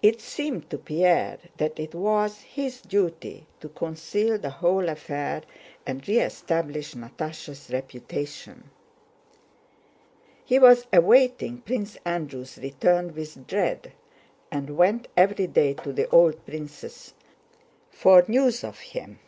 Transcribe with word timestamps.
It 0.00 0.20
seemed 0.20 0.70
to 0.70 0.78
Pierre 0.78 1.38
that 1.56 1.76
it 1.80 1.92
was 1.92 2.40
his 2.42 2.80
duty 2.80 3.46
to 3.58 3.68
conceal 3.68 4.38
the 4.38 4.48
whole 4.48 4.88
affair 4.88 5.42
and 5.84 6.06
re 6.06 6.20
establish 6.20 6.94
Natásha's 6.94 7.68
reputation. 7.68 8.70
He 10.44 10.60
was 10.60 10.86
awaiting 10.92 11.62
Prince 11.62 11.96
Andrew's 12.04 12.58
return 12.58 13.12
with 13.12 13.44
dread 13.48 13.90
and 14.52 14.76
went 14.76 15.08
every 15.16 15.48
day 15.48 15.74
to 15.82 15.92
the 15.92 16.08
old 16.10 16.46
prince's 16.46 17.14
for 17.90 18.24
news 18.28 18.62
of 18.62 18.78
him. 18.78 19.18